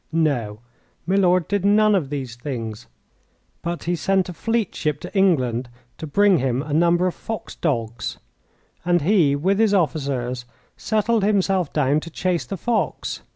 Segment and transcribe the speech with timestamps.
[0.11, 0.61] No,
[1.05, 2.87] Milord did none of these things.
[3.61, 7.53] But he sent a fleet ship to England to bring him a number of fox
[7.53, 8.17] dogs;
[8.83, 10.45] and he with his officers
[10.75, 13.21] settled himself down to chase the fox.